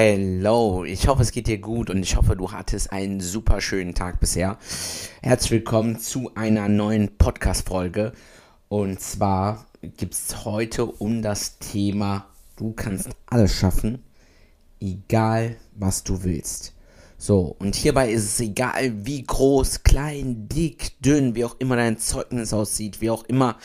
[0.00, 3.96] Hello, ich hoffe es geht dir gut und ich hoffe du hattest einen super schönen
[3.96, 4.56] Tag bisher.
[5.22, 8.12] Herzlich willkommen zu einer neuen Podcast-Folge
[8.68, 14.04] und zwar gibt es heute um das Thema Du kannst alles schaffen,
[14.80, 16.74] egal was du willst.
[17.16, 21.98] So, und hierbei ist es egal, wie groß, klein, dick, dünn, wie auch immer dein
[21.98, 23.56] Zeugnis aussieht, wie auch immer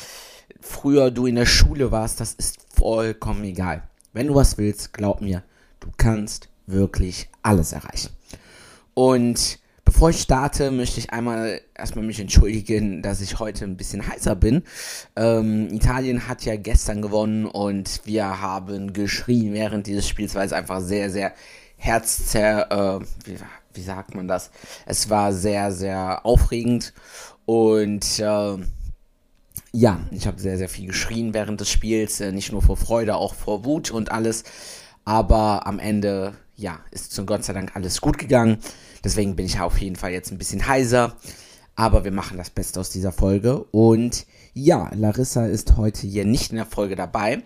[0.60, 3.84] früher du in der Schule warst, das ist vollkommen egal.
[4.14, 5.44] Wenn du was willst, glaub mir,
[5.84, 8.10] du kannst wirklich alles erreichen.
[8.94, 14.08] Und bevor ich starte, möchte ich einmal erstmal mich entschuldigen, dass ich heute ein bisschen
[14.08, 14.64] heißer bin.
[15.16, 20.54] Ähm, Italien hat ja gestern gewonnen und wir haben geschrien während dieses Spiels, weil es
[20.54, 21.34] einfach sehr, sehr
[21.76, 23.38] herzzerr, äh, wie,
[23.74, 24.52] wie, sagt man das?
[24.86, 26.94] Es war sehr, sehr aufregend
[27.46, 28.58] und äh,
[29.76, 33.16] ja, ich habe sehr, sehr viel geschrien während des Spiels, äh, nicht nur vor Freude,
[33.16, 34.44] auch vor Wut und alles.
[35.06, 38.58] Aber am Ende, ja, ist zum Gott sei Dank alles gut gegangen.
[39.04, 41.16] Deswegen bin ich auf jeden Fall jetzt ein bisschen heiser.
[41.76, 43.64] Aber wir machen das Beste aus dieser Folge.
[43.72, 47.42] Und ja, Larissa ist heute hier nicht in der Folge dabei,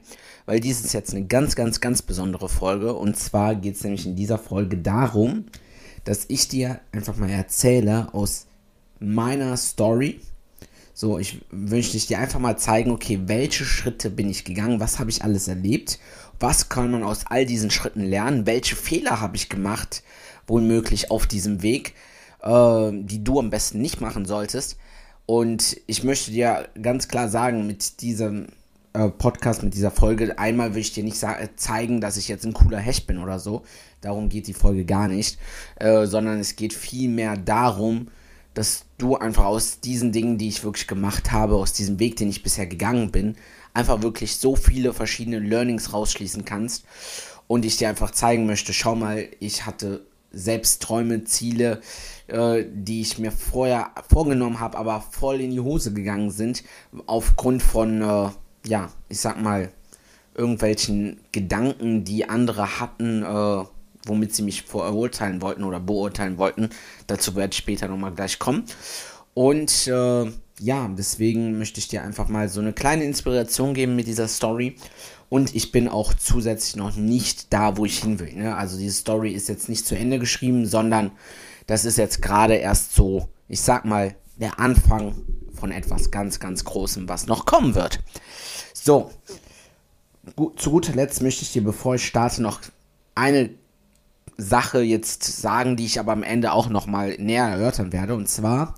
[0.46, 2.94] weil dies ist jetzt eine ganz, ganz, ganz besondere Folge.
[2.94, 5.46] Und zwar geht es nämlich in dieser Folge darum,
[6.04, 8.48] dass ich dir einfach mal erzähle aus
[9.00, 10.20] meiner Story.
[11.00, 15.12] So, ich wünschte dir einfach mal zeigen, okay, welche Schritte bin ich gegangen, was habe
[15.12, 16.00] ich alles erlebt
[16.40, 20.04] was kann man aus all diesen Schritten lernen, welche Fehler habe ich gemacht,
[20.46, 21.94] wohl möglich auf diesem Weg,
[22.42, 24.78] äh, die du am besten nicht machen solltest.
[25.26, 28.48] Und ich möchte dir ganz klar sagen, mit diesem
[28.94, 31.24] äh, Podcast, mit dieser Folge, einmal will ich dir nicht
[31.58, 33.64] zeigen, dass ich jetzt ein cooler Hecht bin oder so.
[34.02, 35.38] Darum geht die Folge gar nicht,
[35.78, 38.08] äh, sondern es geht vielmehr darum,
[38.58, 42.30] dass du einfach aus diesen Dingen, die ich wirklich gemacht habe, aus diesem Weg, den
[42.30, 43.36] ich bisher gegangen bin,
[43.76, 46.84] einfach wirklich so viele verschiedene Learnings rausschließen kannst.
[47.46, 51.82] Und ich dir einfach zeigen möchte, schau mal, ich hatte selbst Träume, Ziele,
[52.26, 56.64] äh, die ich mir vorher vorgenommen habe, aber voll in die Hose gegangen sind,
[57.06, 58.30] aufgrund von, äh,
[58.66, 59.72] ja, ich sag mal,
[60.34, 63.66] irgendwelchen Gedanken, die andere hatten, äh,
[64.08, 66.70] womit sie mich verurteilen wollten oder beurteilen wollten.
[67.08, 68.66] Dazu werde ich später nochmal gleich kommen.
[69.34, 74.08] Und äh, ja, deswegen möchte ich dir einfach mal so eine kleine Inspiration geben mit
[74.08, 74.76] dieser Story.
[75.30, 78.34] Und ich bin auch zusätzlich noch nicht da, wo ich hin will.
[78.34, 78.56] Ne?
[78.56, 81.12] Also diese Story ist jetzt nicht zu Ende geschrieben, sondern
[81.68, 85.16] das ist jetzt gerade erst so, ich sag mal, der Anfang
[85.54, 88.00] von etwas ganz, ganz Großem, was noch kommen wird.
[88.74, 89.12] So,
[90.56, 92.62] zu guter Letzt möchte ich dir, bevor ich starte, noch
[93.16, 93.50] eine
[94.38, 98.16] Sache jetzt sagen, die ich aber am Ende auch nochmal näher erörtern werde.
[98.16, 98.76] Und zwar,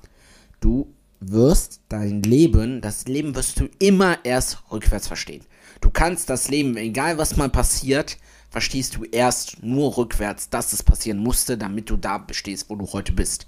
[0.60, 5.44] du wirst dein Leben, das Leben wirst du immer erst rückwärts verstehen.
[5.82, 8.18] Du kannst das Leben, egal was mal passiert,
[8.50, 12.88] verstehst du erst nur rückwärts, dass es passieren musste, damit du da bestehst, wo du
[12.92, 13.46] heute bist.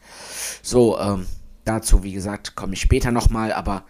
[0.61, 1.25] So, ähm,
[1.65, 3.83] dazu, wie gesagt, komme ich später nochmal, aber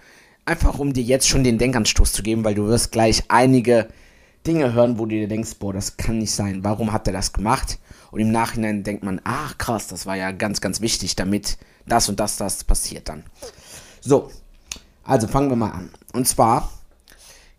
[0.45, 3.89] einfach um dir jetzt schon den Denkanstoß zu geben, weil du wirst gleich einige
[4.47, 6.63] Dinge hören, wo du dir denkst, boah, das kann nicht sein.
[6.63, 7.79] Warum hat er das gemacht?
[8.11, 11.57] Und im Nachhinein denkt man, ach krass, das war ja ganz, ganz wichtig, damit
[11.87, 13.23] das und das, das passiert dann.
[14.01, 14.29] So,
[15.03, 15.89] also fangen wir mal an.
[16.13, 16.69] Und zwar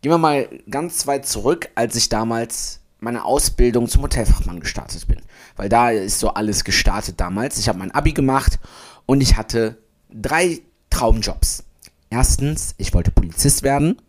[0.01, 5.21] gehen wir mal ganz weit zurück, als ich damals meine Ausbildung zum Hotelfachmann gestartet bin.
[5.57, 7.59] Weil da ist so alles gestartet damals.
[7.59, 8.59] Ich habe mein Abi gemacht
[9.07, 9.79] und ich hatte
[10.11, 11.65] drei Traumjobs.
[12.11, 14.01] Erstens, ich wollte Polizist werden.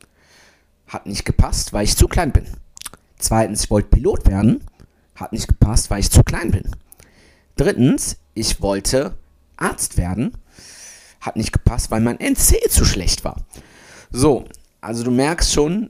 [0.88, 2.46] Hat nicht gepasst, weil ich zu klein bin.
[3.18, 4.63] Zweitens, ich wollte Pilot werden.
[5.15, 6.71] Hat nicht gepasst, weil ich zu klein bin.
[7.56, 9.15] Drittens, ich wollte
[9.57, 10.33] Arzt werden
[11.24, 13.38] hat nicht gepasst, weil mein NC zu schlecht war.
[14.12, 14.45] So,
[14.81, 15.89] also du merkst schon,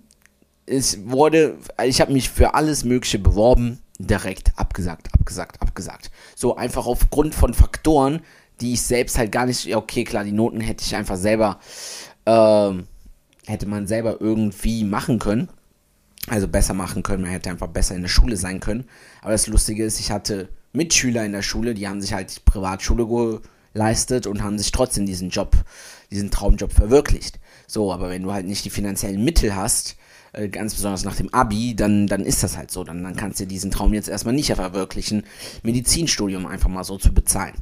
[0.65, 6.11] es wurde, ich habe mich für alles Mögliche beworben, direkt abgesagt, abgesagt, abgesagt.
[6.35, 8.21] So einfach aufgrund von Faktoren,
[8.61, 11.59] die ich selbst halt gar nicht, okay, klar, die Noten hätte ich einfach selber,
[12.25, 12.71] äh,
[13.45, 15.49] hätte man selber irgendwie machen können.
[16.27, 18.85] Also besser machen können, man hätte einfach besser in der Schule sein können.
[19.21, 22.39] Aber das Lustige ist, ich hatte Mitschüler in der Schule, die haben sich halt die
[22.39, 23.41] Privatschule
[23.73, 25.55] leistet und haben sich trotzdem diesen Job,
[26.11, 27.39] diesen Traumjob verwirklicht.
[27.67, 29.97] So, aber wenn du halt nicht die finanziellen Mittel hast,
[30.33, 32.83] äh, ganz besonders nach dem Abi, dann, dann ist das halt so.
[32.83, 35.23] Dann, dann kannst du diesen Traum jetzt erstmal nicht verwirklichen,
[35.63, 37.55] Medizinstudium einfach mal so zu bezahlen.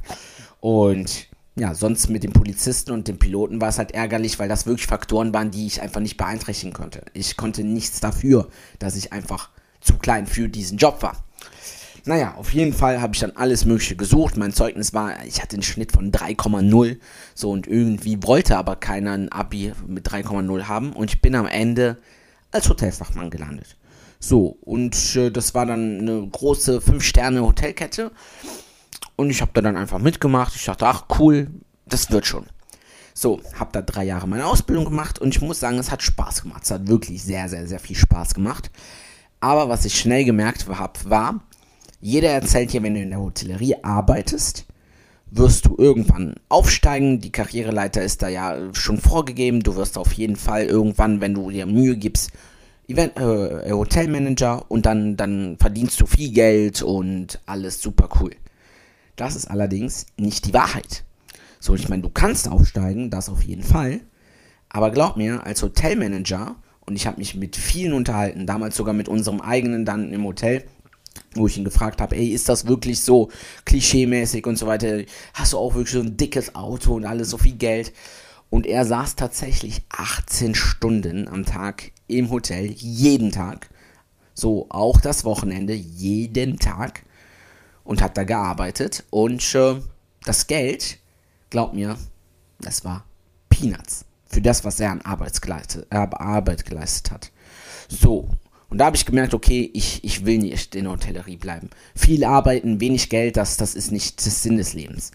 [0.60, 4.66] Und ja, sonst mit dem Polizisten und dem Piloten war es halt ärgerlich, weil das
[4.66, 7.04] wirklich Faktoren waren, die ich einfach nicht beeinträchtigen konnte.
[7.12, 9.50] Ich konnte nichts dafür, dass ich einfach
[9.80, 11.24] zu klein für diesen Job war.
[12.04, 14.36] Naja, auf jeden Fall habe ich dann alles Mögliche gesucht.
[14.36, 16.98] Mein Zeugnis war, ich hatte einen Schnitt von 3,0.
[17.34, 20.92] So und irgendwie wollte aber keiner ein Abi mit 3,0 haben.
[20.94, 21.98] Und ich bin am Ende
[22.50, 23.76] als Hotelfachmann gelandet.
[24.18, 28.10] So, und äh, das war dann eine große 5-Sterne-Hotelkette.
[29.16, 30.54] Und ich habe da dann einfach mitgemacht.
[30.56, 31.50] Ich dachte, ach cool,
[31.86, 32.46] das wird schon.
[33.14, 36.42] So, habe da drei Jahre meine Ausbildung gemacht und ich muss sagen, es hat Spaß
[36.42, 36.62] gemacht.
[36.64, 38.70] Es hat wirklich sehr, sehr, sehr viel Spaß gemacht.
[39.40, 41.40] Aber was ich schnell gemerkt habe, war,
[42.00, 44.66] jeder erzählt dir, wenn du in der Hotellerie arbeitest,
[45.30, 47.20] wirst du irgendwann aufsteigen.
[47.20, 49.62] Die Karriereleiter ist da ja schon vorgegeben.
[49.62, 52.30] Du wirst auf jeden Fall irgendwann, wenn du dir Mühe gibst,
[52.88, 58.32] Event, äh, Hotelmanager und dann, dann verdienst du viel Geld und alles super cool.
[59.22, 61.04] Das ist allerdings nicht die Wahrheit.
[61.60, 64.00] So, ich meine, du kannst aufsteigen, das auf jeden Fall.
[64.68, 69.08] Aber glaub mir, als Hotelmanager, und ich habe mich mit vielen unterhalten, damals sogar mit
[69.08, 70.64] unserem eigenen dann im Hotel,
[71.36, 73.30] wo ich ihn gefragt habe, ey, ist das wirklich so
[73.64, 75.04] klischeemäßig und so weiter?
[75.34, 77.92] Hast du auch wirklich so ein dickes Auto und alles, so viel Geld?
[78.50, 83.70] Und er saß tatsächlich 18 Stunden am Tag im Hotel, jeden Tag.
[84.34, 87.04] So, auch das Wochenende, jeden Tag.
[87.84, 89.04] Und hat da gearbeitet.
[89.10, 89.76] Und äh,
[90.24, 90.98] das Geld,
[91.50, 91.96] glaub mir,
[92.60, 93.04] das war
[93.48, 94.04] Peanuts.
[94.26, 97.30] Für das, was er an Arbeit geleistet, äh, Arbeit geleistet hat.
[97.88, 98.30] So,
[98.72, 101.68] und da habe ich gemerkt, okay, ich, ich will nicht in der Hotellerie bleiben.
[101.94, 105.10] Viel arbeiten, wenig Geld, das, das ist nicht das Sinn des Lebens.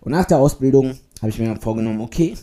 [0.00, 2.34] Und nach der Ausbildung habe ich mir dann vorgenommen, okay,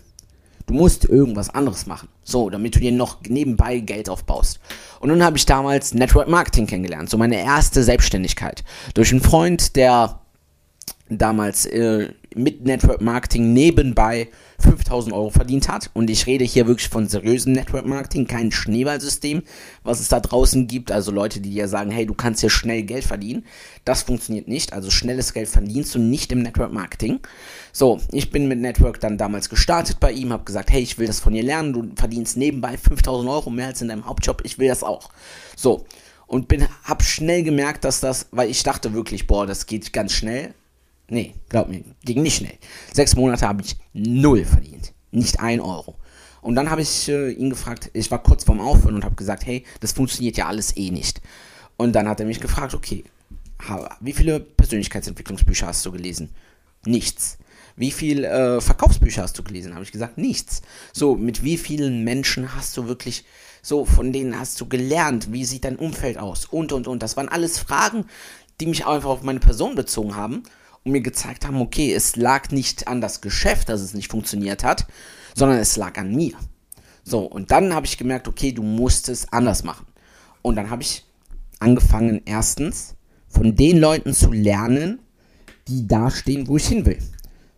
[0.65, 2.07] du musst irgendwas anderes machen.
[2.27, 4.59] So, damit du dir noch nebenbei Geld aufbaust.
[4.99, 8.63] Und dann habe ich damals Network Marketing kennengelernt, so meine erste Selbstständigkeit.
[8.95, 10.19] Durch einen Freund, der
[11.09, 14.27] damals äh, mit Network Marketing nebenbei
[14.59, 15.89] 5000 Euro verdient hat.
[15.93, 19.43] Und ich rede hier wirklich von seriösem Network Marketing, kein Schneeballsystem,
[19.83, 20.91] was es da draußen gibt.
[20.91, 23.45] Also Leute, die dir sagen, hey, du kannst hier schnell Geld verdienen.
[23.85, 24.73] Das funktioniert nicht.
[24.73, 27.19] Also schnelles Geld verdienst du nicht im Network Marketing.
[27.71, 31.07] So, ich bin mit Network dann damals gestartet bei ihm, habe gesagt, hey, ich will
[31.07, 31.73] das von dir lernen.
[31.73, 34.41] Du verdienst nebenbei 5000 Euro mehr als in deinem Hauptjob.
[34.43, 35.09] Ich will das auch.
[35.55, 35.85] So.
[36.27, 40.11] Und bin, hab schnell gemerkt, dass das, weil ich dachte wirklich, boah, das geht ganz
[40.11, 40.55] schnell
[41.07, 42.57] Nee, glaub mir, ging nicht schnell.
[42.91, 44.93] Sechs Monate habe ich null verdient.
[45.11, 45.95] Nicht ein Euro.
[46.41, 49.45] Und dann habe ich äh, ihn gefragt, ich war kurz vorm Aufhören und habe gesagt,
[49.45, 51.21] hey, das funktioniert ja alles eh nicht.
[51.77, 53.03] Und dann hat er mich gefragt, okay,
[53.99, 56.29] wie viele Persönlichkeitsentwicklungsbücher hast du gelesen?
[56.85, 57.37] Nichts.
[57.75, 59.73] Wie viele äh, Verkaufsbücher hast du gelesen?
[59.73, 60.61] Habe ich gesagt, nichts.
[60.93, 63.25] So, mit wie vielen Menschen hast du wirklich,
[63.61, 65.33] so, von denen hast du gelernt?
[65.33, 66.45] Wie sieht dein Umfeld aus?
[66.45, 67.01] Und, und, und.
[67.01, 68.05] Das waren alles Fragen,
[68.61, 70.43] die mich einfach auf meine Person bezogen haben
[70.85, 74.63] und mir gezeigt haben, okay, es lag nicht an das Geschäft, dass es nicht funktioniert
[74.63, 74.85] hat,
[75.33, 76.33] sondern es lag an mir.
[77.03, 79.85] So, und dann habe ich gemerkt, okay, du musst es anders machen.
[80.41, 81.03] Und dann habe ich
[81.59, 82.95] angefangen, erstens
[83.27, 84.99] von den Leuten zu lernen,
[85.67, 86.99] die da stehen, wo ich hin will.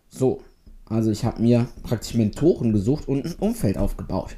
[0.10, 0.42] So,
[0.86, 4.38] also ich habe mir praktisch Mentoren gesucht und ein Umfeld aufgebaut.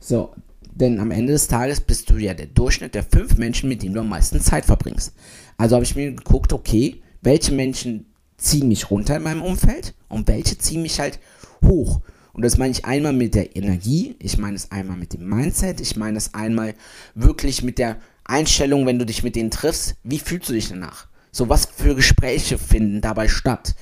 [0.00, 0.34] So,
[0.72, 3.94] denn am Ende des Tages bist du ja der Durchschnitt der fünf Menschen, mit denen
[3.94, 5.14] du am meisten Zeit verbringst.
[5.56, 10.28] Also habe ich mir geguckt, okay, welche Menschen ziehen mich runter in meinem Umfeld und
[10.28, 11.18] welche ziehen mich halt
[11.64, 12.00] hoch.
[12.32, 15.80] Und das meine ich einmal mit der Energie, ich meine es einmal mit dem Mindset,
[15.80, 16.74] ich meine es einmal
[17.14, 21.06] wirklich mit der Einstellung, wenn du dich mit denen triffst, wie fühlst du dich danach?
[21.30, 23.74] So, was für Gespräche finden dabei statt?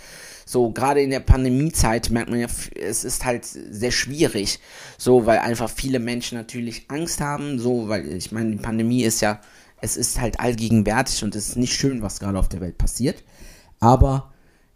[0.44, 4.58] So, gerade in der Pandemiezeit merkt man ja, es ist halt sehr schwierig,
[4.98, 9.22] so, weil einfach viele Menschen natürlich Angst haben, so, weil ich meine, die Pandemie ist
[9.22, 9.40] ja,
[9.80, 13.22] es ist halt allgegenwärtig und es ist nicht schön, was gerade auf der Welt passiert.
[13.80, 14.31] Aber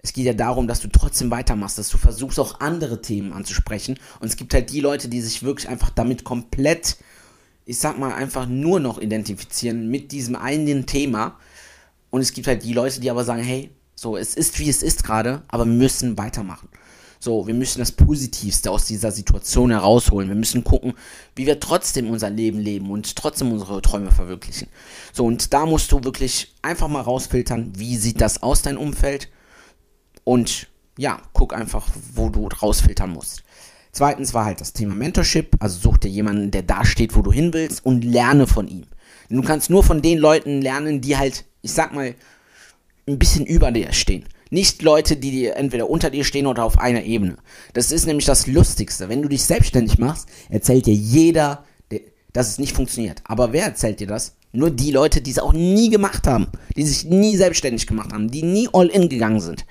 [0.06, 3.98] es geht ja darum, dass du trotzdem weitermachst, dass du versuchst auch andere Themen anzusprechen.
[4.20, 6.96] Und es gibt halt die Leute, die sich wirklich einfach damit komplett,
[7.64, 11.40] ich sag mal, einfach nur noch identifizieren mit diesem einen Thema.
[12.10, 14.84] Und es gibt halt die Leute, die aber sagen, hey, so, es ist wie es
[14.84, 16.68] ist gerade, aber müssen weitermachen.
[17.18, 20.28] So, wir müssen das Positivste aus dieser Situation herausholen.
[20.28, 20.92] Wir müssen gucken,
[21.34, 24.68] wie wir trotzdem unser Leben leben und trotzdem unsere Träume verwirklichen.
[25.12, 29.30] So, und da musst du wirklich einfach mal rausfiltern, wie sieht das aus, dein Umfeld?
[30.26, 30.66] Und
[30.98, 33.44] ja, guck einfach, wo du rausfiltern musst.
[33.92, 37.32] Zweitens war halt das Thema Mentorship, also such dir jemanden, der da steht, wo du
[37.32, 38.86] hin willst und lerne von ihm.
[39.28, 42.14] Du kannst nur von den Leuten lernen, die halt, ich sag mal,
[43.06, 44.24] ein bisschen über dir stehen.
[44.50, 47.36] Nicht Leute, die entweder unter dir stehen oder auf einer Ebene.
[47.72, 49.08] Das ist nämlich das Lustigste.
[49.08, 51.64] Wenn du dich selbstständig machst, erzählt dir jeder,
[52.32, 53.22] dass es nicht funktioniert.
[53.24, 54.34] Aber wer erzählt dir das?
[54.52, 58.30] Nur die Leute, die es auch nie gemacht haben, die sich nie selbstständig gemacht haben,
[58.30, 59.64] die nie all in gegangen sind.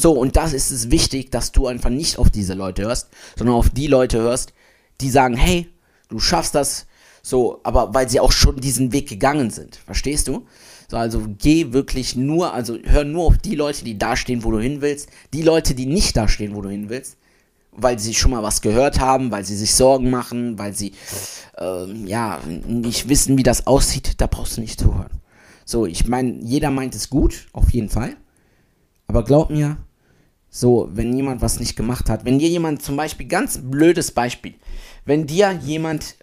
[0.00, 3.56] So, und das ist es wichtig, dass du einfach nicht auf diese Leute hörst, sondern
[3.56, 4.52] auf die Leute hörst,
[5.00, 5.68] die sagen, hey,
[6.08, 6.86] du schaffst das,
[7.20, 9.76] so, aber weil sie auch schon diesen Weg gegangen sind.
[9.76, 10.46] Verstehst du?
[10.88, 14.52] So, also geh wirklich nur, also hör nur auf die Leute, die da stehen, wo
[14.52, 15.08] du hin willst.
[15.34, 17.16] Die Leute, die nicht da stehen, wo du hin willst,
[17.72, 20.92] weil sie schon mal was gehört haben, weil sie sich Sorgen machen, weil sie
[21.58, 25.10] ähm, ja nicht wissen, wie das aussieht, da brauchst du nicht zuhören.
[25.64, 28.16] So, ich meine, jeder meint es gut, auf jeden Fall.
[29.06, 29.76] Aber glaub mir,
[30.50, 34.54] so, wenn jemand was nicht gemacht hat, wenn dir jemand zum Beispiel, ganz blödes Beispiel,
[35.04, 36.16] wenn dir jemand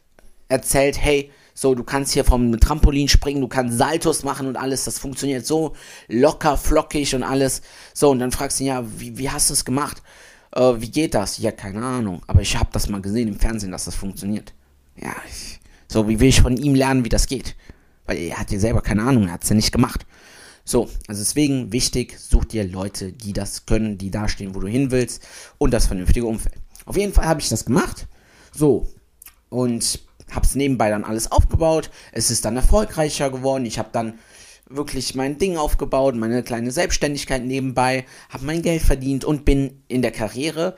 [0.47, 4.83] erzählt, hey, so, du kannst hier vom Trampolin springen, du kannst Saltos machen und alles,
[4.83, 5.73] das funktioniert so
[6.09, 7.61] locker, flockig und alles.
[7.93, 10.03] So, und dann fragst du ihn, ja, wie, wie hast du es gemacht?
[10.53, 11.37] Äh, wie geht das?
[11.37, 14.53] Ja, keine Ahnung, aber ich habe das mal gesehen im Fernsehen, dass das funktioniert.
[15.01, 17.55] Ja, ich, so, wie will ich von ihm lernen, wie das geht?
[18.05, 20.05] Weil er hat ja selber keine Ahnung, er hat es ja nicht gemacht.
[20.65, 24.67] So, also deswegen wichtig, such dir Leute, die das können, die da stehen, wo du
[24.67, 25.21] hin willst
[25.59, 26.55] und das vernünftige Umfeld.
[26.85, 28.07] Auf jeden Fall habe ich das gemacht.
[28.51, 28.89] So,
[29.49, 29.99] und
[30.31, 31.91] habe es nebenbei dann alles aufgebaut.
[32.11, 33.65] Es ist dann erfolgreicher geworden.
[33.65, 34.15] Ich habe dann
[34.67, 40.01] wirklich mein Ding aufgebaut, meine kleine Selbstständigkeit nebenbei, habe mein Geld verdient und bin in
[40.01, 40.75] der Karriere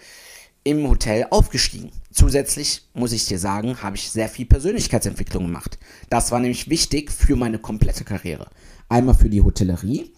[0.63, 1.91] im Hotel aufgestiegen.
[2.11, 5.79] Zusätzlich muss ich dir sagen, habe ich sehr viel Persönlichkeitsentwicklung gemacht.
[6.09, 8.49] Das war nämlich wichtig für meine komplette Karriere.
[8.89, 10.13] Einmal für die Hotellerie,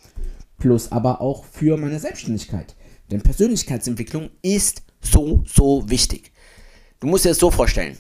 [0.58, 2.76] plus aber auch für meine Selbstständigkeit.
[3.10, 6.32] Denn Persönlichkeitsentwicklung ist so, so wichtig.
[7.00, 7.98] Du musst dir das so vorstellen.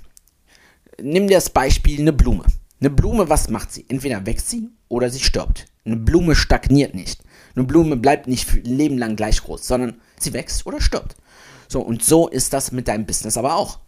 [1.01, 2.43] Nimm dir das Beispiel eine Blume.
[2.79, 3.85] Eine Blume, was macht sie?
[3.87, 5.65] Entweder wächst sie oder sie stirbt.
[5.85, 7.21] Eine Blume stagniert nicht.
[7.55, 11.15] Eine Blume bleibt nicht für Leben lang gleich groß, sondern sie wächst oder stirbt.
[11.67, 13.79] So, und so ist das mit deinem Business aber auch.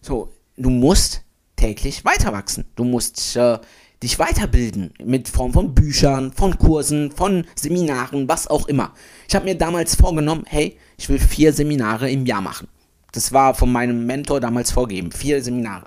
[0.00, 1.22] So, du musst
[1.56, 2.64] täglich weiter wachsen.
[2.76, 3.58] Du musst äh,
[4.04, 8.92] dich weiterbilden mit Form von Büchern, von Kursen, von Seminaren, was auch immer.
[9.26, 12.68] Ich habe mir damals vorgenommen, hey, ich will vier Seminare im Jahr machen.
[13.12, 15.86] Das war von meinem Mentor damals vorgegeben, vier Seminare.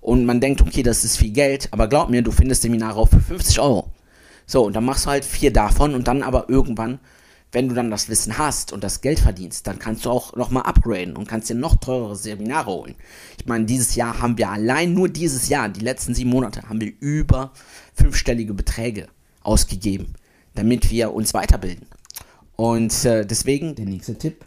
[0.00, 3.08] Und man denkt, okay, das ist viel Geld, aber glaub mir, du findest Seminare auch
[3.08, 3.92] für 50 Euro.
[4.46, 6.98] So, und dann machst du halt vier davon und dann aber irgendwann
[7.52, 10.64] wenn du dann das Wissen hast und das Geld verdienst, dann kannst du auch nochmal
[10.64, 12.94] upgraden und kannst dir noch teurere Seminare holen.
[13.38, 16.80] Ich meine, dieses Jahr haben wir allein nur dieses Jahr, die letzten sieben Monate, haben
[16.80, 17.52] wir über
[17.94, 19.08] fünfstellige Beträge
[19.42, 20.14] ausgegeben,
[20.54, 21.86] damit wir uns weiterbilden.
[22.56, 24.44] Und äh, deswegen der nächste Tipp,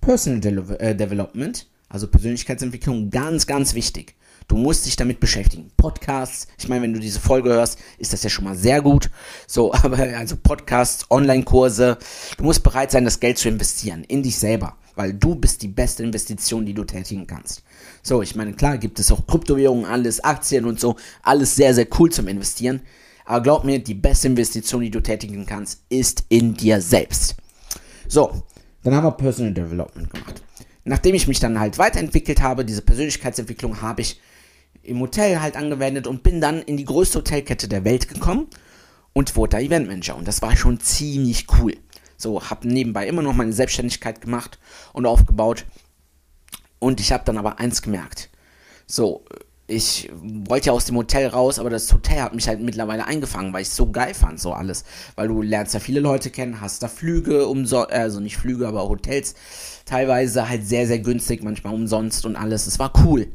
[0.00, 4.14] Personal De äh, Development, also Persönlichkeitsentwicklung, ganz, ganz wichtig.
[4.48, 5.70] Du musst dich damit beschäftigen.
[5.76, 9.10] Podcasts, ich meine, wenn du diese Folge hörst, ist das ja schon mal sehr gut.
[9.46, 11.98] So, aber also Podcasts, Online-Kurse,
[12.38, 15.68] du musst bereit sein, das Geld zu investieren in dich selber, weil du bist die
[15.68, 17.64] beste Investition, die du tätigen kannst.
[18.02, 21.88] So, ich meine, klar gibt es auch Kryptowährungen, alles, Aktien und so, alles sehr, sehr
[21.98, 22.82] cool zum Investieren.
[23.24, 27.34] Aber glaub mir, die beste Investition, die du tätigen kannst, ist in dir selbst.
[28.06, 28.42] So,
[28.84, 30.40] dann haben wir Personal Development gemacht.
[30.84, 34.20] Nachdem ich mich dann halt weiterentwickelt habe, diese Persönlichkeitsentwicklung habe ich
[34.86, 38.48] im Hotel halt angewendet und bin dann in die größte Hotelkette der Welt gekommen
[39.12, 40.16] und wurde da Eventmanager.
[40.16, 41.76] Und das war schon ziemlich cool.
[42.16, 44.58] So, habe nebenbei immer noch meine Selbstständigkeit gemacht
[44.92, 45.64] und aufgebaut.
[46.78, 48.30] Und ich habe dann aber eins gemerkt.
[48.86, 49.24] So,
[49.66, 53.52] ich wollte ja aus dem Hotel raus, aber das Hotel hat mich halt mittlerweile eingefangen,
[53.52, 54.84] weil ich es so geil fand, so alles.
[55.16, 58.88] Weil du lernst ja viele Leute kennen, hast da Flüge umsonst, also nicht Flüge, aber
[58.88, 59.34] Hotels
[59.84, 62.66] teilweise halt sehr, sehr günstig, manchmal umsonst und alles.
[62.66, 63.28] Es war cool.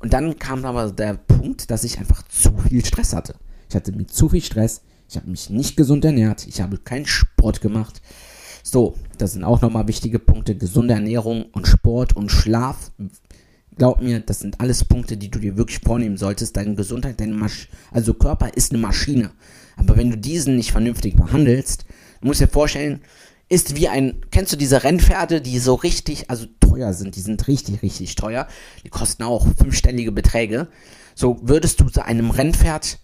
[0.00, 3.36] Und dann kam aber der Punkt, dass ich einfach zu viel Stress hatte.
[3.68, 7.06] Ich hatte mit zu viel Stress, ich habe mich nicht gesund ernährt, ich habe keinen
[7.06, 8.00] Sport gemacht.
[8.62, 10.56] So, das sind auch nochmal wichtige Punkte.
[10.56, 12.90] Gesunde Ernährung und Sport und Schlaf.
[13.76, 16.56] Glaub mir, das sind alles Punkte, die du dir wirklich vornehmen solltest.
[16.56, 19.30] Deine Gesundheit, deine Masch also Körper ist eine Maschine.
[19.76, 21.84] Aber wenn du diesen nicht vernünftig behandelst,
[22.20, 23.00] du musst dir vorstellen,
[23.48, 27.46] ist wie ein, kennst du diese Rennpferde, die so richtig, also teuer sind, die sind
[27.48, 28.46] richtig, richtig teuer,
[28.84, 30.68] die kosten auch fünfstellige Beträge.
[31.14, 32.98] So, würdest du so einem Rennpferd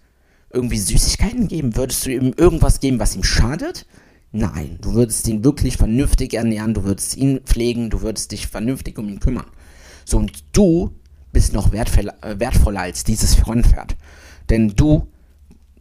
[0.51, 1.75] irgendwie Süßigkeiten geben?
[1.75, 3.85] Würdest du ihm irgendwas geben, was ihm schadet?
[4.31, 8.97] Nein, du würdest ihn wirklich vernünftig ernähren, du würdest ihn pflegen, du würdest dich vernünftig
[8.97, 9.47] um ihn kümmern.
[10.05, 10.91] So, und du
[11.31, 13.95] bist noch äh, wertvoller als dieses Rennpferd.
[14.49, 15.07] Denn du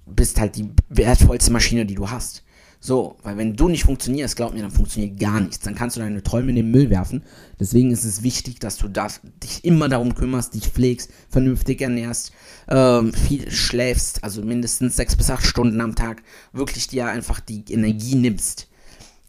[0.07, 2.45] bist halt die wertvollste Maschine, die du hast.
[2.87, 5.59] So, weil wenn du nicht funktionierst, glaub mir, dann funktioniert gar nichts.
[5.59, 7.25] Dann kannst du deine Träume in den Müll werfen.
[7.59, 12.31] Deswegen ist es wichtig, dass du das, dich immer darum kümmerst, dich pflegst, vernünftig ernährst,
[12.69, 17.65] ähm, viel schläfst, also mindestens sechs bis acht Stunden am Tag, wirklich dir einfach die
[17.71, 18.69] Energie nimmst.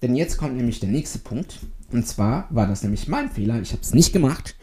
[0.04, 1.58] Denn jetzt kommt nämlich der nächste Punkt.
[1.92, 3.60] Und zwar war das nämlich mein Fehler.
[3.60, 4.56] Ich habe es nicht gemacht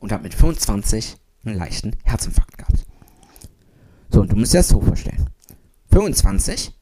[0.00, 2.84] und habe mit 25 einen leichten Herzinfarkt gehabt.
[4.10, 5.30] So, und du musst dir das so vorstellen.
[5.92, 6.72] 25,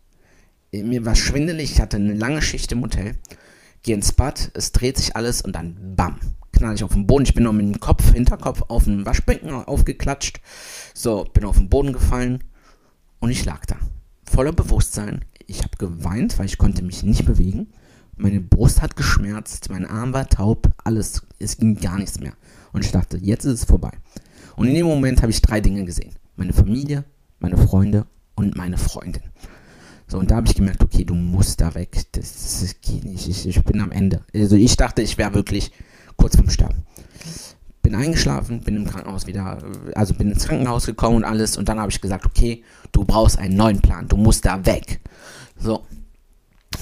[0.73, 3.17] mir war schwindelig, ich hatte eine lange Schicht im Hotel,
[3.83, 6.19] gehe ins Bad, es dreht sich alles und dann bam,
[6.52, 7.25] knall ich auf den Boden.
[7.25, 10.41] Ich bin noch mit dem Kopf, Hinterkopf auf dem Waschbecken aufgeklatscht.
[10.95, 12.43] So, bin auf den Boden gefallen
[13.21, 13.76] und ich lag da.
[14.25, 15.25] Voller Bewusstsein.
[15.47, 17.69] Ich habe geweint, weil ich konnte mich nicht bewegen.
[18.17, 22.35] Meine Brust hat geschmerzt, mein Arm war taub, alles, es ging gar nichts mehr.
[22.73, 23.91] Und ich dachte, jetzt ist es vorbei.
[24.57, 26.14] Und in dem Moment habe ich drei Dinge gesehen.
[26.37, 27.05] Meine Familie,
[27.41, 29.23] meine Freunde und meine Freundin.
[30.12, 31.97] So, und da habe ich gemerkt, okay, du musst da weg.
[32.12, 33.26] Das, das geht nicht.
[33.28, 34.21] Ich, ich, bin am Ende.
[34.35, 35.73] Also ich dachte, ich wäre wirklich
[36.16, 36.83] kurz vorm Sterben.
[37.81, 39.62] Bin eingeschlafen, bin im Krankenhaus wieder,
[39.95, 41.57] also bin ins Krankenhaus gekommen und alles.
[41.57, 44.07] Und dann habe ich gesagt, okay, du brauchst einen neuen Plan.
[44.07, 45.00] Du musst da weg.
[45.59, 45.87] So,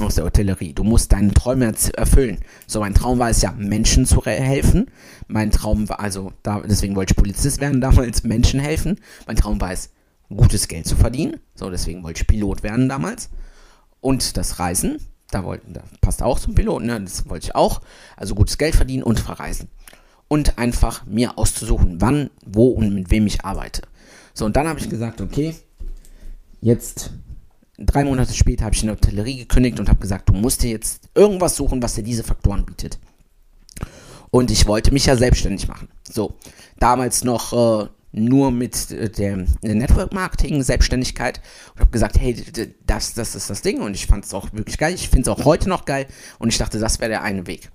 [0.00, 0.72] aus der Hotellerie.
[0.72, 2.38] Du musst deinen Träume erfüllen.
[2.66, 4.90] So, mein Traum war es ja, Menschen zu helfen.
[5.28, 8.98] Mein Traum war, also, da, deswegen wollte ich Polizist werden, damals Menschen helfen.
[9.28, 9.90] Mein Traum war es,
[10.36, 11.40] gutes Geld zu verdienen.
[11.54, 13.30] So, deswegen wollte ich Pilot werden damals.
[14.00, 14.98] Und das Reisen,
[15.30, 17.00] da, wollte, da passt auch zum Piloten, ne?
[17.00, 17.80] das wollte ich auch.
[18.16, 19.68] Also gutes Geld verdienen und verreisen.
[20.28, 23.82] Und einfach mir auszusuchen, wann, wo und mit wem ich arbeite.
[24.32, 25.54] So, und dann habe ich gesagt, okay,
[26.60, 27.10] jetzt
[27.78, 30.70] drei Monate später habe ich in der Hotellerie gekündigt und habe gesagt, du musst dir
[30.70, 32.98] jetzt irgendwas suchen, was dir diese Faktoren bietet.
[34.30, 35.88] Und ich wollte mich ja selbstständig machen.
[36.08, 36.34] So,
[36.78, 41.40] damals noch äh, nur mit äh, der Network Marketing Selbstständigkeit
[41.74, 42.36] und habe gesagt, hey,
[42.86, 44.94] das, das ist das Ding und ich fand es auch wirklich geil.
[44.94, 46.06] Ich finde es auch heute noch geil
[46.38, 47.70] und ich dachte, das wäre der eine Weg.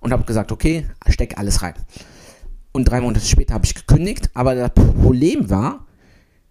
[0.00, 1.74] Und habe gesagt, okay, steck alles rein.
[2.72, 5.86] Und drei Monate später habe ich gekündigt, aber das Problem war,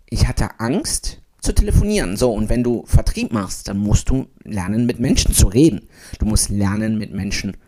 [0.09, 2.17] ich hatte Angst zu telefonieren.
[2.17, 5.88] So, und wenn du Vertrieb machst, dann musst du lernen, mit Menschen zu reden.
[6.19, 7.59] Du musst lernen, mit Menschen zu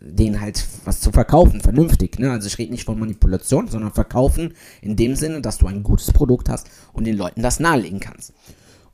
[0.00, 2.18] denen halt was zu verkaufen, vernünftig.
[2.18, 2.30] Ne?
[2.30, 6.12] Also ich rede nicht von Manipulation, sondern verkaufen in dem Sinne, dass du ein gutes
[6.12, 8.32] Produkt hast und den Leuten das nahelegen kannst.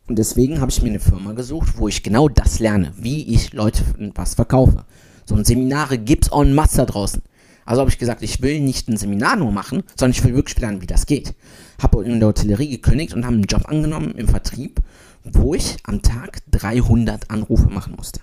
[0.06, 3.52] Und deswegen habe ich mir eine Firma gesucht, wo ich genau das lerne, wie ich
[3.52, 3.82] Leute
[4.14, 4.84] was verkaufe.
[5.24, 7.22] So ein Seminare gibt's en masse da draußen.
[7.64, 10.58] Also habe ich gesagt, ich will nicht ein Seminar nur machen, sondern ich will wirklich
[10.60, 11.34] lernen, wie das geht.
[11.82, 14.80] Habe in der Hotellerie gekündigt und habe einen Job angenommen im Vertrieb,
[15.24, 18.20] wo ich am Tag 300 Anrufe machen musste.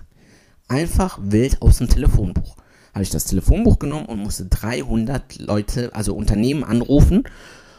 [0.68, 2.56] Einfach wild aus dem Telefonbuch
[2.92, 7.24] habe ich das Telefonbuch genommen und musste 300 Leute, also Unternehmen anrufen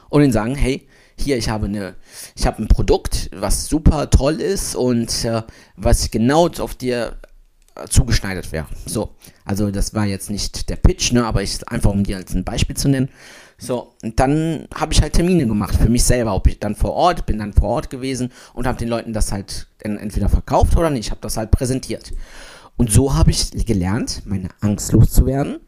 [0.10, 1.96] und ihnen sagen, hey, hier, ich habe eine,
[2.36, 5.44] ich habe ein Produkt, was super toll ist und äh,
[5.76, 7.18] was genau auf dir
[7.76, 8.68] äh, zugeschneidert wäre.
[8.86, 12.34] So, also das war jetzt nicht der Pitch, ne, aber ich einfach um dir als
[12.34, 13.10] ein Beispiel zu nennen.
[13.58, 16.94] So, und dann habe ich halt Termine gemacht für mich selber, ob ich dann vor
[16.94, 20.90] Ort, bin dann vor Ort gewesen und habe den Leuten das halt entweder verkauft oder
[20.90, 22.12] nicht, habe das halt präsentiert.
[22.78, 25.60] Und so habe ich gelernt, meine Angst loszuwerden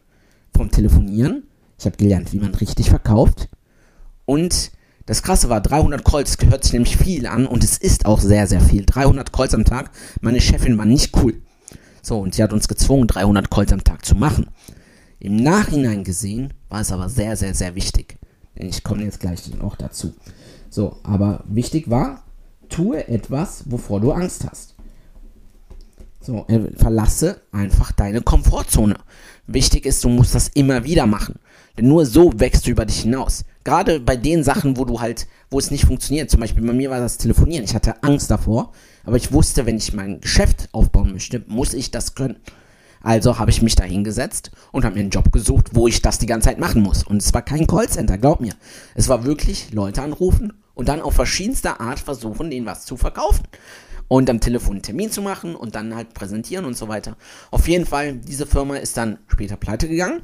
[0.55, 1.43] vom Telefonieren.
[1.77, 3.49] Ich habe gelernt, wie man richtig verkauft.
[4.25, 4.71] Und
[5.05, 8.47] das Krasse war, 300 Calls gehört sich nämlich viel an und es ist auch sehr,
[8.47, 8.85] sehr viel.
[8.85, 9.91] 300 Calls am Tag.
[10.21, 11.41] Meine Chefin war nicht cool.
[12.01, 14.47] So, und sie hat uns gezwungen, 300 Calls am Tag zu machen.
[15.19, 18.17] Im Nachhinein gesehen war es aber sehr, sehr, sehr wichtig.
[18.55, 20.13] Ich komme jetzt gleich noch dazu.
[20.69, 22.23] So, aber wichtig war,
[22.69, 24.74] tue etwas, wovor du Angst hast.
[26.25, 28.95] So, äh, verlasse einfach deine Komfortzone.
[29.45, 31.35] Wichtig ist, du musst das immer wieder machen.
[31.77, 33.45] Denn nur so wächst du über dich hinaus.
[33.63, 36.31] Gerade bei den Sachen, wo du halt, wo es nicht funktioniert.
[36.31, 37.63] Zum Beispiel bei mir war das Telefonieren.
[37.63, 38.71] Ich hatte Angst davor,
[39.03, 42.37] aber ich wusste, wenn ich mein Geschäft aufbauen möchte, muss ich das können.
[43.03, 46.17] Also habe ich mich da hingesetzt und habe mir einen Job gesucht, wo ich das
[46.17, 47.03] die ganze Zeit machen muss.
[47.03, 48.53] Und es war kein Callcenter, glaub mir.
[48.95, 53.43] Es war wirklich Leute anrufen und dann auf verschiedenster Art versuchen, denen was zu verkaufen
[54.07, 57.17] und am Telefon einen Termin zu machen und dann halt präsentieren und so weiter.
[57.51, 60.21] Auf jeden Fall, diese Firma ist dann später pleite gegangen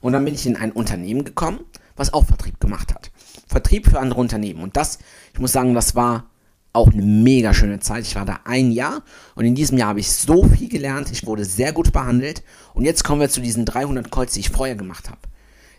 [0.00, 1.60] und dann bin ich in ein Unternehmen gekommen,
[1.96, 3.10] was auch Vertrieb gemacht hat.
[3.46, 4.98] Vertrieb für andere Unternehmen und das,
[5.32, 6.30] ich muss sagen, das war
[6.72, 8.04] auch eine mega schöne Zeit.
[8.04, 9.02] Ich war da ein Jahr
[9.34, 11.10] und in diesem Jahr habe ich so viel gelernt.
[11.10, 12.42] Ich wurde sehr gut behandelt.
[12.74, 15.20] Und jetzt kommen wir zu diesen 300 Calls, die ich vorher gemacht habe.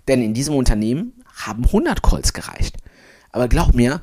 [0.07, 1.13] Denn in diesem Unternehmen
[1.45, 2.77] haben 100 Calls gereicht.
[3.31, 4.01] Aber glaub mir,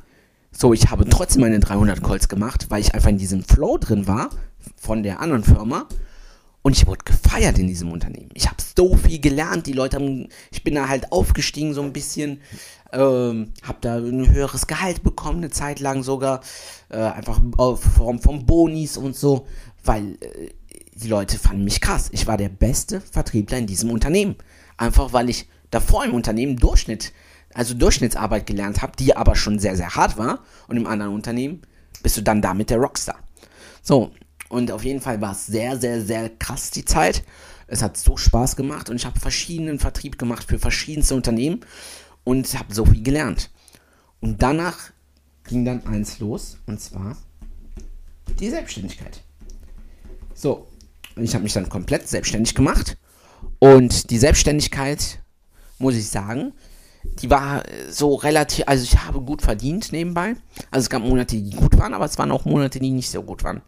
[0.61, 4.09] so, ich habe trotzdem meine 300 Calls gemacht, weil ich einfach in diesem Flow drin
[4.09, 4.31] war
[4.75, 5.87] von der anderen Firma.
[6.63, 8.31] Und ich wurde gefeiert in diesem Unternehmen.
[8.35, 9.69] Ich habe so viel gelernt.
[9.69, 12.41] Die Leute haben, ich bin da halt aufgestiegen so ein bisschen,
[12.93, 16.41] ähm, habe da ein höheres Gehalt bekommen, eine Zeit lang sogar,
[16.89, 17.41] äh, einfach
[17.97, 19.47] vom, vom Bonis und so,
[19.85, 20.49] weil äh,
[20.95, 22.09] die Leute fanden mich krass.
[22.11, 24.35] Ich war der beste Vertriebler in diesem Unternehmen.
[24.77, 27.13] Einfach weil ich davor im Unternehmen Durchschnitt
[27.59, 30.45] also Durchschnittsarbeit gelernt habe, die aber schon sehr, sehr hart war.
[30.69, 31.63] Und im anderen Unternehmen
[32.05, 33.19] bist du dann damit der Rockstar.
[33.83, 34.13] So,
[34.49, 37.25] Und auf jeden Fall war es sehr, sehr, sehr krass die Zeit.
[37.67, 41.61] Es hat so Spaß gemacht und ich habe verschiedenen Vertrieb gemacht für verschiedenste Unternehmen
[42.23, 43.51] und habe so viel gelernt.
[44.21, 44.93] Und danach
[45.45, 47.17] ging dann eins los und zwar
[48.39, 49.23] die Selbstständigkeit.
[50.33, 50.69] So,
[51.17, 52.97] ich habe mich dann komplett selbstständig gemacht
[53.59, 55.19] und die Selbstständigkeit,
[55.79, 56.53] muss ich sagen,
[57.05, 60.35] die war so relativ, also ich habe gut verdient nebenbei.
[60.71, 63.23] Also es gab Monate, die gut waren, aber es waren auch Monate, die nicht so
[63.23, 63.63] gut waren.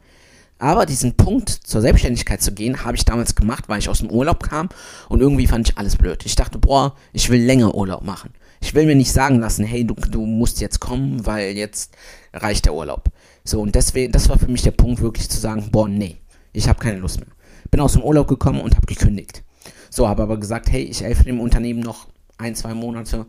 [0.58, 4.10] Aber diesen Punkt zur Selbstständigkeit zu gehen, habe ich damals gemacht, weil ich aus dem
[4.10, 4.68] Urlaub kam
[5.08, 6.24] und irgendwie fand ich alles blöd.
[6.26, 8.34] Ich dachte, boah, ich will länger Urlaub machen.
[8.60, 11.96] Ich will mir nicht sagen lassen, hey, du, du musst jetzt kommen, weil jetzt
[12.34, 13.08] reicht der Urlaub.
[13.42, 16.18] So, und deswegen, das war für mich der Punkt, wirklich zu sagen, boah, nee,
[16.52, 17.30] ich habe keine Lust mehr.
[17.70, 19.42] Bin aus dem Urlaub gekommen und habe gekündigt.
[19.88, 22.06] So, habe aber gesagt, hey, ich helfe dem Unternehmen noch
[22.40, 23.26] ein, zwei Monate,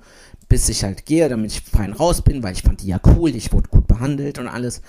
[0.49, 3.35] bis ich halt gehe, damit ich fein raus bin, weil ich fand die ja cool,
[3.35, 4.81] ich wurde gut behandelt und alles.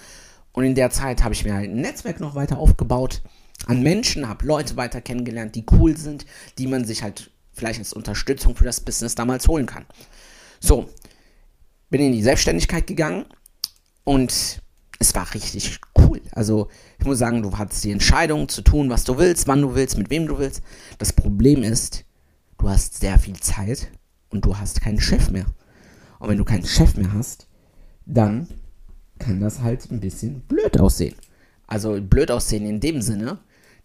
[0.52, 3.22] Und in der Zeit habe ich mir halt ein Netzwerk noch weiter aufgebaut
[3.66, 6.26] an Menschen, habe Leute weiter kennengelernt, die cool sind,
[6.58, 9.86] die man sich halt vielleicht als Unterstützung für das Business damals holen kann.
[10.60, 10.88] So,
[11.90, 13.26] bin in die Selbstständigkeit gegangen
[14.04, 14.62] und
[14.98, 16.20] es war richtig cool.
[16.32, 19.74] Also ich muss sagen, du hattest die Entscheidung zu tun, was du willst, wann du
[19.74, 20.62] willst, mit wem du willst.
[20.98, 22.04] Das Problem ist,
[22.58, 23.88] du hast sehr viel Zeit
[24.32, 25.46] und du hast keinen Chef mehr.
[26.18, 27.46] Und wenn du keinen Chef mehr hast,
[28.06, 28.48] dann
[29.18, 31.14] kann das halt ein bisschen blöd aussehen.
[31.66, 33.38] Also blöd aussehen in dem Sinne,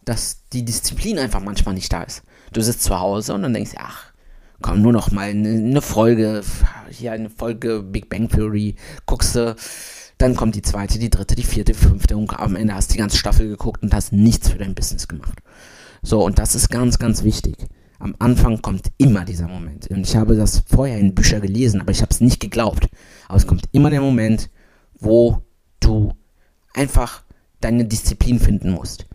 [0.04, 2.24] dass die Disziplin einfach manchmal nicht da ist.
[2.54, 4.14] Du sitzt zu Hause und dann denkst, ach,
[4.62, 6.42] komm, nur noch mal eine, eine Folge,
[6.90, 9.56] hier eine Folge Big Bang Theory, guckst du,
[10.18, 12.94] dann kommt die zweite, die dritte, die vierte, die fünfte und am Ende hast du
[12.94, 15.40] die ganze Staffel geguckt und hast nichts für dein Business gemacht.
[16.02, 17.56] So, und das ist ganz, ganz wichtig.
[18.00, 19.88] Am Anfang kommt immer dieser Moment.
[19.88, 22.90] Und ich habe das vorher in Büchern gelesen, aber ich habe es nicht geglaubt.
[23.28, 24.50] Aber es kommt immer der Moment,
[25.00, 25.42] wo
[25.80, 26.14] du
[26.74, 27.24] einfach
[27.60, 29.08] deine Disziplin finden musst.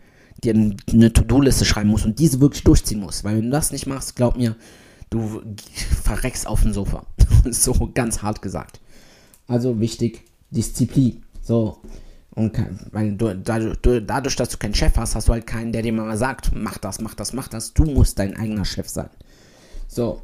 [0.43, 3.23] Dir eine To-Do-Liste schreiben musst und diese wirklich durchziehen musst.
[3.23, 4.55] Weil wenn du das nicht machst, glaub mir,
[5.09, 5.41] du
[6.03, 7.05] verreckst auf dem Sofa.
[7.49, 8.81] so ganz hart gesagt.
[9.47, 11.23] Also wichtig, Disziplin.
[11.41, 11.79] So.
[12.35, 12.57] Und
[12.91, 13.35] weil du,
[14.01, 16.79] dadurch, dass du keinen Chef hast, hast du halt keinen, der dir mal sagt, mach
[16.79, 17.73] das, mach das, mach das.
[17.73, 19.09] Du musst dein eigener Chef sein.
[19.87, 20.21] So.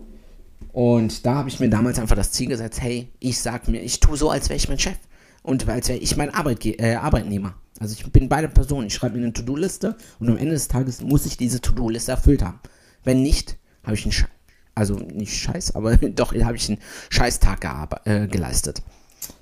[0.73, 3.99] Und da habe ich mir damals einfach das Ziel gesetzt, hey, ich sag mir, ich
[3.99, 4.97] tue so, als wäre ich mein Chef
[5.43, 7.55] und als wäre ich mein Arbeitge äh, Arbeitnehmer.
[7.79, 8.87] Also ich bin beide Personen.
[8.87, 12.43] Ich schreibe mir eine To-Do-Liste und am Ende des Tages muss ich diese To-Do-Liste erfüllt
[12.43, 12.59] haben.
[13.03, 14.29] Wenn nicht, habe ich einen Scheiß,
[14.75, 18.81] also nicht Scheiß, aber doch habe ich einen Scheißtag äh, geleistet.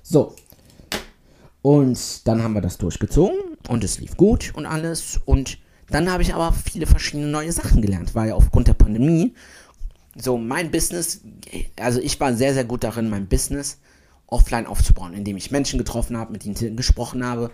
[0.02, 0.34] So.
[1.62, 3.36] Und dann haben wir das durchgezogen
[3.68, 5.20] und es lief gut und alles.
[5.24, 5.58] Und
[5.90, 9.34] dann habe ich aber viele verschiedene neue Sachen gelernt, weil aufgrund der Pandemie
[10.16, 11.20] so mein Business,
[11.76, 13.78] also ich war sehr, sehr gut darin, mein Business
[14.26, 17.50] offline aufzubauen, indem ich Menschen getroffen habe, mit ihnen gesprochen habe.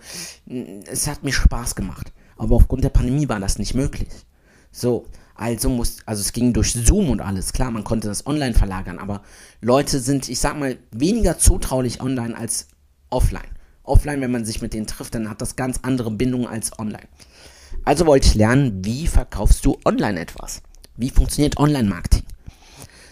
[0.85, 2.11] Es hat mir Spaß gemacht.
[2.37, 4.09] Aber aufgrund der Pandemie war das nicht möglich.
[4.71, 7.53] So, also muss, also es ging durch Zoom und alles.
[7.53, 9.21] Klar, man konnte das online verlagern, aber
[9.61, 12.67] Leute sind, ich sag mal, weniger zutraulich online als
[13.09, 13.54] offline.
[13.87, 17.07] Offline, wenn man sich mit denen trifft, dann hat das ganz andere Bindungen als online.
[17.83, 20.61] Also wollte ich lernen, wie verkaufst du online etwas?
[20.97, 22.23] Wie funktioniert Online-Marketing?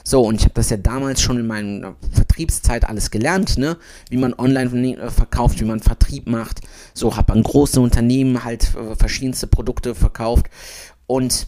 [0.05, 3.77] So, und ich habe das ja damals schon in meiner Vertriebszeit alles gelernt, ne?
[4.09, 6.59] Wie man online äh, verkauft, wie man Vertrieb macht.
[6.93, 10.47] So, habe an große Unternehmen halt äh, verschiedenste Produkte verkauft.
[11.07, 11.47] Und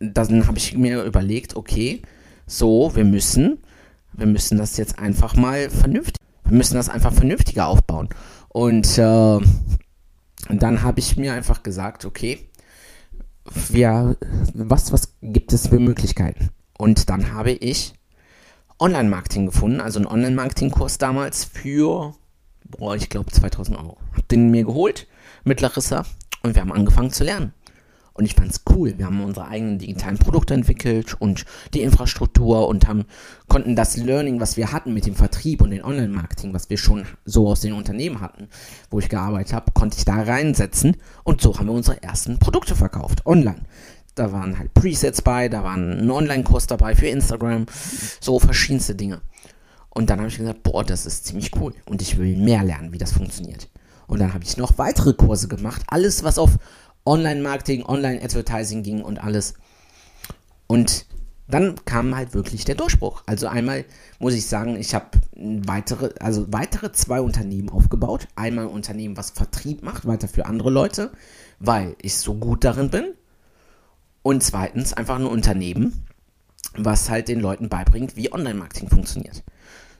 [0.00, 2.02] dann habe ich mir überlegt, okay,
[2.46, 3.58] so, wir müssen,
[4.12, 8.08] wir müssen das jetzt einfach mal vernünftig, wir müssen das einfach vernünftiger aufbauen.
[8.48, 9.38] Und äh,
[10.48, 12.48] dann habe ich mir einfach gesagt, okay,
[13.72, 14.14] ja,
[14.52, 16.50] was, was gibt es für Möglichkeiten?
[16.76, 17.94] Und dann habe ich
[18.80, 22.14] Online-Marketing gefunden, also einen Online-Marketing-Kurs damals für,
[22.64, 23.98] boah, ich glaube 2000 Euro.
[24.16, 25.06] Hab den mir geholt
[25.44, 26.04] mit Larissa
[26.42, 27.54] und wir haben angefangen zu lernen.
[28.12, 28.94] Und ich fand es cool.
[28.98, 31.44] Wir haben unsere eigenen digitalen Produkte entwickelt und
[31.74, 33.04] die Infrastruktur und haben,
[33.48, 37.06] konnten das Learning, was wir hatten mit dem Vertrieb und dem Online-Marketing, was wir schon
[37.24, 38.48] so aus den Unternehmen hatten,
[38.90, 42.74] wo ich gearbeitet habe, konnte ich da reinsetzen und so haben wir unsere ersten Produkte
[42.74, 43.62] verkauft, online.
[44.16, 47.66] Da waren halt Presets bei, da war ein Online-Kurs dabei für Instagram,
[48.20, 49.20] so verschiedenste Dinge.
[49.88, 52.92] Und dann habe ich gesagt, boah, das ist ziemlich cool und ich will mehr lernen,
[52.92, 53.68] wie das funktioniert.
[54.06, 56.58] Und dann habe ich noch weitere Kurse gemacht, alles was auf
[57.06, 59.54] Online-Marketing, Online-Advertising ging und alles.
[60.66, 61.06] Und
[61.48, 63.22] dann kam halt wirklich der Durchbruch.
[63.26, 63.84] Also einmal
[64.18, 68.28] muss ich sagen, ich habe weitere, also weitere zwei Unternehmen aufgebaut.
[68.36, 71.10] Einmal ein Unternehmen, was Vertrieb macht, weiter für andere Leute,
[71.58, 73.14] weil ich so gut darin bin.
[74.22, 76.04] Und zweitens einfach ein Unternehmen,
[76.76, 79.42] was halt den Leuten beibringt, wie Online-Marketing funktioniert.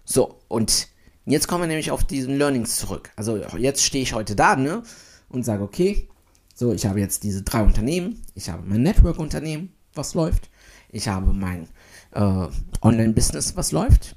[0.04, 0.88] So, und
[1.24, 3.10] jetzt kommen wir nämlich auf diesen Learnings zurück.
[3.16, 4.82] Also jetzt stehe ich heute da, ne?
[5.30, 6.08] Und sage, okay,
[6.60, 8.20] So, ich habe jetzt diese drei Unternehmen.
[8.34, 10.50] Ich habe mein Network-Unternehmen, was läuft.
[10.90, 11.68] Ich habe mein
[12.12, 12.48] äh,
[12.82, 14.14] Online-Business, was läuft.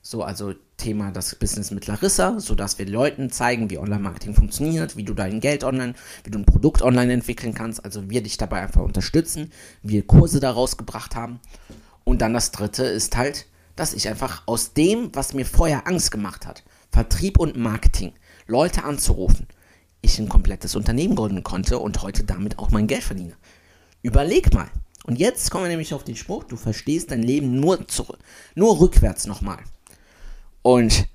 [0.00, 5.04] So, also Thema das Business mit Larissa, sodass wir Leuten zeigen, wie Online-Marketing funktioniert, wie
[5.04, 5.92] du dein Geld online,
[6.24, 7.84] wie du ein Produkt online entwickeln kannst.
[7.84, 9.52] Also wir dich dabei einfach unterstützen,
[9.82, 11.40] wir Kurse daraus gebracht haben.
[12.04, 13.44] Und dann das dritte ist halt,
[13.76, 18.14] dass ich einfach aus dem, was mir vorher Angst gemacht hat, Vertrieb und Marketing,
[18.46, 19.46] Leute anzurufen,
[20.02, 23.34] ich ein komplettes Unternehmen gründen konnte und heute damit auch mein Geld verdiene.
[24.02, 24.68] Überleg mal.
[25.04, 28.18] Und jetzt kommen wir nämlich auf den Spruch, du verstehst dein Leben nur, zurück,
[28.54, 29.58] nur rückwärts nochmal.
[30.62, 31.08] Und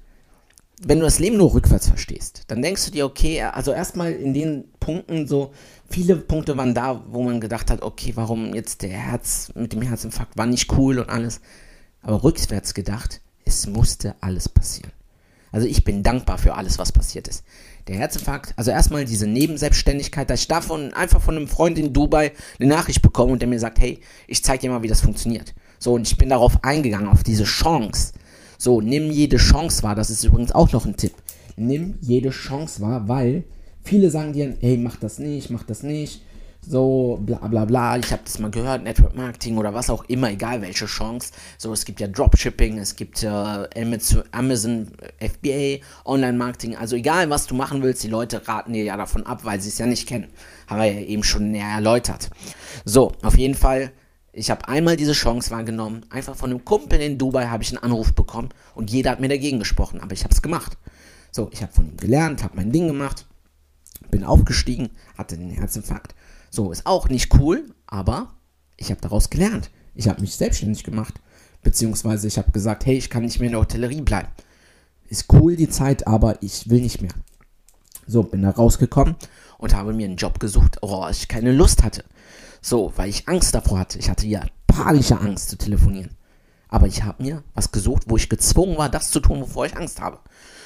[0.82, 4.34] wenn du das Leben nur rückwärts verstehst, dann denkst du dir, okay, also erstmal in
[4.34, 5.54] den Punkten so,
[5.90, 9.82] viele Punkte waren da, wo man gedacht hat, okay, warum jetzt der Herz mit dem
[9.82, 11.40] Herzinfarkt war nicht cool und alles.
[12.02, 14.92] Aber rückwärts gedacht, es musste alles passieren.
[15.52, 17.44] Also ich bin dankbar für alles, was passiert ist.
[17.88, 22.34] Der Herzinfarkt, also erstmal diese Nebenselbstständigkeit, dass ich davon einfach von einem Freund in Dubai
[22.60, 25.54] eine Nachricht bekomme und der mir sagt, hey, ich zeig dir mal, wie das funktioniert.
[25.80, 28.14] So, und ich bin darauf eingegangen, auf diese Chance,
[28.58, 29.96] so, nimm jede Chance wahr.
[29.96, 31.14] Das ist übrigens auch noch ein Tipp.
[31.56, 33.44] Nimm jede Chance wahr, weil
[33.84, 36.22] viele sagen dir, hey, mach das nicht, mach das nicht.
[36.70, 37.98] So, bla bla bla.
[37.98, 41.32] Ich habe das mal gehört, Network Marketing oder was auch immer, egal welche Chance.
[41.58, 43.30] So, es gibt ja Dropshipping, es gibt äh,
[44.32, 46.76] Amazon FBA, Online Marketing.
[46.76, 49.70] Also egal, was du machen willst, die Leute raten dir ja davon ab, weil sie
[49.70, 50.28] es ja nicht kennen.
[50.68, 52.30] Haben wir ja eben schon näher erläutert.
[52.84, 53.94] So, auf jeden Fall
[54.34, 56.06] ich habe einmal diese Chance wahrgenommen.
[56.12, 59.30] Einfach von einem Kumpel in Dubai habe ich einen Anruf bekommen und jeder hat mir
[59.30, 60.78] dagegen gesprochen, aber ich habe es gemacht.
[61.32, 63.26] So, ich habe von ihm gelernt, habe mein Ding gemacht,
[64.12, 66.14] bin aufgestiegen, hatte den Herzinfarkt.
[66.50, 68.34] So, ist auch nicht cool, aber
[68.78, 69.70] ich habe daraus gelernt.
[69.96, 71.16] Ich habe mich selbstständig gemacht,
[71.64, 74.30] beziehungsweise ich habe gesagt, hey, ich kann nicht mehr in der Hotellerie bleiben.
[75.10, 77.14] Ist cool die Zeit, aber ich will nicht mehr.
[78.06, 79.16] So, bin da rausgekommen
[79.58, 82.04] und habe mir einen Job gesucht, worauf ich keine Lust hatte.
[82.62, 84.00] So, weil ich Angst davor hatte.
[84.00, 86.12] Ich hatte ja panische Angst zu telefonieren.
[86.70, 89.76] Aber ich habe mir was gesucht, wo ich gezwungen war, das zu tun, wovor ich
[89.76, 90.20] Angst habe.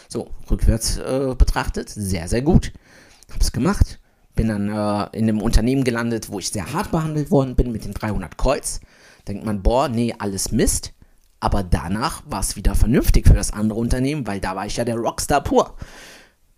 [0.10, 2.74] So, rückwärts äh, betrachtet, sehr, sehr gut.
[3.32, 4.01] Hab's gemacht.
[4.42, 7.86] Bin dann äh, in einem Unternehmen gelandet, wo ich sehr hart behandelt worden bin mit
[7.86, 8.80] den 300 Kreuz.
[9.28, 10.94] Denkt man, boah, nee, alles Mist.
[11.40, 14.84] Aber danach war es wieder vernünftig für das andere Unternehmen, weil da war ich ja
[14.84, 15.76] der Rockstar pur.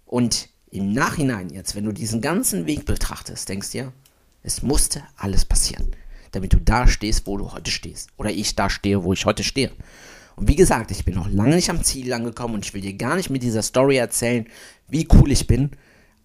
[0.05, 3.93] Und im Nachhinein jetzt, wenn du diesen ganzen Weg betrachtest, denkst du dir,
[4.43, 5.91] es musste alles passieren,
[6.31, 8.11] damit du da stehst, wo du heute stehst.
[8.15, 9.71] Oder ich da stehe, wo ich heute stehe.
[10.37, 12.93] Und wie gesagt, ich bin noch lange nicht am Ziel angekommen und ich will dir
[12.93, 14.47] gar nicht mit dieser Story erzählen,
[14.87, 15.71] wie cool ich bin.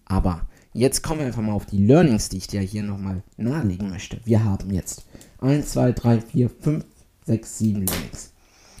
[0.05, 3.89] Aber jetzt kommen wir einfach mal auf die Learnings, die ich dir hier nochmal nahelegen
[3.89, 4.19] möchte.
[4.25, 5.05] Wir haben jetzt
[5.39, 6.85] 1, 2, 3, 4, 5,
[7.25, 8.33] 6, 7 Learnings.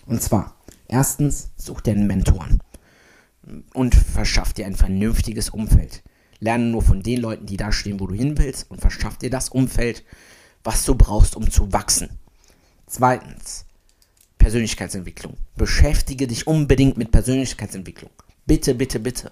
[0.05, 0.55] Und zwar,
[0.87, 2.59] erstens, such dir einen Mentoren
[3.73, 6.03] und verschaff dir ein vernünftiges Umfeld.
[6.39, 9.29] Lerne nur von den Leuten, die da stehen, wo du hin willst und verschaff dir
[9.29, 10.03] das Umfeld,
[10.63, 12.09] was du brauchst, um zu wachsen.
[12.85, 13.65] Zweitens,
[14.37, 15.35] Persönlichkeitsentwicklung.
[15.55, 18.09] Beschäftige dich unbedingt mit Persönlichkeitsentwicklung.
[18.45, 19.31] Bitte, bitte, bitte.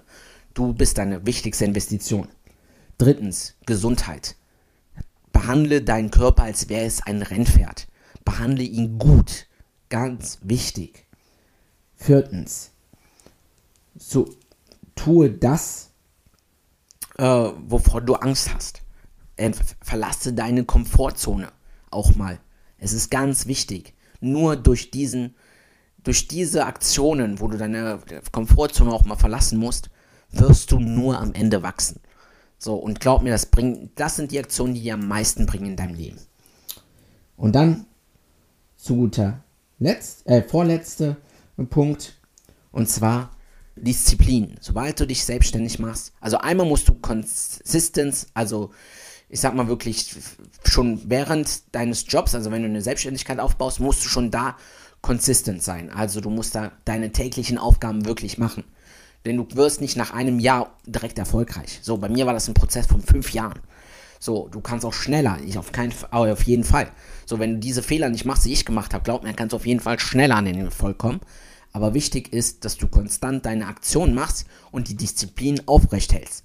[0.54, 2.28] Du bist deine wichtigste Investition.
[2.98, 4.34] Drittens, Gesundheit.
[5.32, 7.86] Behandle deinen Körper, als wäre es ein Rennpferd.
[8.24, 9.46] Behandle ihn gut.
[9.88, 11.06] Ganz wichtig.
[11.94, 12.72] Viertens,
[13.96, 14.28] so
[14.94, 15.90] tue das,
[17.16, 18.82] äh, wovor du Angst hast.
[19.36, 21.50] Äh, verlasse deine Komfortzone
[21.90, 22.38] auch mal.
[22.78, 23.94] Es ist ganz wichtig.
[24.20, 25.36] Nur durch diesen,
[26.02, 28.00] durch diese Aktionen, wo du deine
[28.32, 29.90] Komfortzone auch mal verlassen musst,
[30.30, 32.00] wirst du nur am Ende wachsen.
[32.58, 35.66] So, und glaub mir, das bringt, das sind die Aktionen, die dir am meisten bringen
[35.66, 36.18] in deinem Leben.
[37.36, 37.86] Und dann
[38.76, 39.44] zu guter
[39.78, 41.16] Letzt, äh, vorletzte
[41.70, 42.16] Punkt,
[42.72, 43.30] und zwar
[43.76, 44.56] Disziplin.
[44.60, 48.70] Sobald du dich selbstständig machst, also einmal musst du Consistenz, also
[49.28, 50.16] ich sag mal wirklich
[50.64, 54.56] schon während deines Jobs, also wenn du eine Selbstständigkeit aufbaust, musst du schon da
[55.00, 55.90] konsistent sein.
[55.90, 58.64] Also du musst da deine täglichen Aufgaben wirklich machen.
[59.24, 61.80] Denn du wirst nicht nach einem Jahr direkt erfolgreich.
[61.82, 63.60] So, bei mir war das ein Prozess von fünf Jahren.
[64.20, 66.90] So, du kannst auch schneller, ich auf keinen auf jeden Fall.
[67.24, 69.56] So, wenn du diese Fehler nicht machst, die ich gemacht habe, glaub mir, kannst du
[69.56, 71.20] auf jeden Fall schneller an den Erfolg kommen.
[71.72, 76.44] Aber wichtig ist, dass du konstant deine Aktion machst und die Disziplin aufrecht hältst.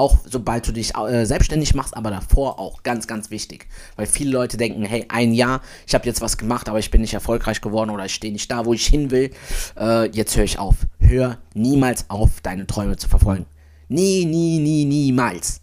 [0.00, 3.66] Auch sobald du dich äh, selbstständig machst, aber davor auch ganz, ganz wichtig.
[3.96, 7.02] Weil viele Leute denken, hey, ein Jahr, ich habe jetzt was gemacht, aber ich bin
[7.02, 9.30] nicht erfolgreich geworden oder ich stehe nicht da, wo ich hin will.
[9.78, 10.76] Äh, jetzt höre ich auf.
[11.00, 13.44] Hör niemals auf, deine Träume zu verfolgen.
[13.88, 15.60] Nie, nie, nie, niemals.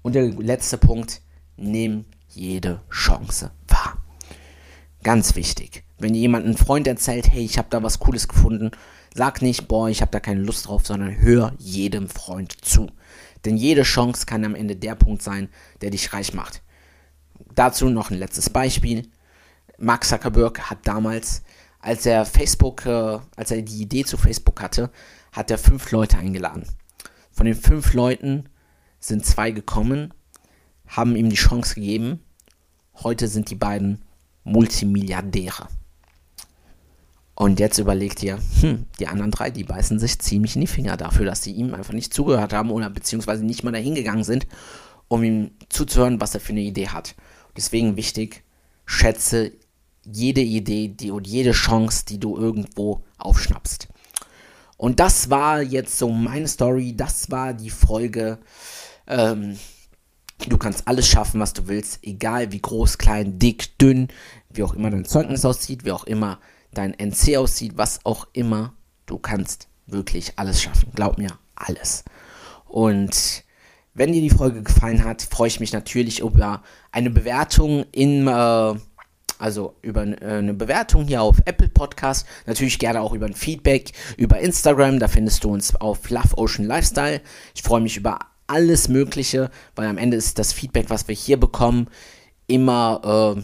[0.00, 1.20] Und der letzte Punkt,
[1.58, 3.98] nimm jede Chance wahr.
[5.02, 5.84] Ganz wichtig.
[5.98, 8.70] Wenn jemand ein Freund erzählt, hey, ich habe da was Cooles gefunden,
[9.14, 12.86] sag nicht, boah, ich habe da keine Lust drauf, sondern hör jedem Freund zu.
[13.44, 15.48] Denn jede Chance kann am Ende der Punkt sein,
[15.80, 16.62] der dich reich macht.
[17.54, 19.08] Dazu noch ein letztes Beispiel.
[19.78, 21.42] Mark Zuckerberg hat damals,
[21.80, 24.90] als er Facebook, äh, als er die Idee zu Facebook hatte,
[25.32, 26.64] hat er fünf Leute eingeladen.
[27.30, 28.48] Von den fünf Leuten
[28.98, 30.12] sind zwei gekommen,
[30.86, 32.20] haben ihm die Chance gegeben.
[33.02, 34.02] Heute sind die beiden
[34.44, 35.68] Multimilliardäre.
[37.34, 40.96] Und jetzt überlegt ihr, hm, die anderen drei, die beißen sich ziemlich in die Finger
[40.96, 44.46] dafür, dass sie ihm einfach nicht zugehört haben oder beziehungsweise nicht mal dahin gegangen sind,
[45.08, 47.14] um ihm zuzuhören, was er für eine Idee hat.
[47.56, 48.44] Deswegen wichtig,
[48.84, 49.52] schätze
[50.04, 53.88] jede Idee die, und jede Chance, die du irgendwo aufschnappst.
[54.76, 58.38] Und das war jetzt so meine Story, das war die Folge.
[59.06, 59.58] Ähm,
[60.48, 64.08] du kannst alles schaffen, was du willst, egal wie groß, klein, dick, dünn,
[64.48, 66.40] wie auch immer dein Zeugnis aussieht, wie auch immer
[66.72, 68.74] dein NC aussieht, was auch immer,
[69.06, 70.90] du kannst wirklich alles schaffen.
[70.94, 72.04] Glaub mir, alles.
[72.66, 73.44] Und
[73.94, 78.74] wenn dir die Folge gefallen hat, freue ich mich natürlich über eine Bewertung in, äh,
[79.38, 82.26] also über äh, eine Bewertung hier auf Apple Podcast.
[82.46, 85.00] Natürlich gerne auch über ein Feedback über Instagram.
[85.00, 87.20] Da findest du uns auf Love Ocean Lifestyle.
[87.54, 91.38] Ich freue mich über alles Mögliche, weil am Ende ist das Feedback, was wir hier
[91.38, 91.88] bekommen,
[92.46, 93.42] immer äh,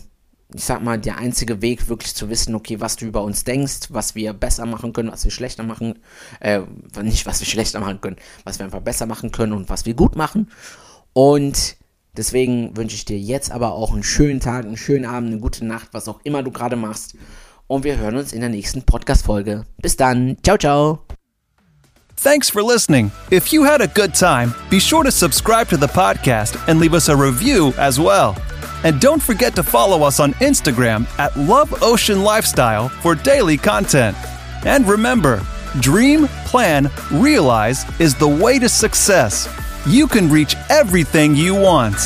[0.57, 3.89] ich sag mal, der einzige Weg, wirklich zu wissen, okay, was du über uns denkst,
[3.91, 5.99] was wir besser machen können, was wir schlechter machen,
[6.41, 6.61] äh,
[7.03, 9.95] nicht was wir schlechter machen können, was wir einfach besser machen können und was wir
[9.95, 10.51] gut machen.
[11.13, 11.77] Und
[12.17, 15.65] deswegen wünsche ich dir jetzt aber auch einen schönen Tag, einen schönen Abend, eine gute
[15.67, 17.15] Nacht, was auch immer du gerade machst.
[17.67, 19.67] Und wir hören uns in der nächsten Podcast-Folge.
[19.83, 20.37] Bis dann.
[20.43, 21.01] Ciao, ciao.
[22.17, 23.13] Thanks for listening.
[23.31, 26.95] If you had a good time, be sure to subscribe to the podcast and leave
[26.95, 28.35] us a review as well.
[28.85, 34.17] And don't forget to follow us on Instagram at Love Ocean Lifestyle for daily content.
[34.65, 35.43] And remember,
[35.81, 39.49] dream, plan, realize is the way to success.
[39.87, 41.97] You can reach everything you want.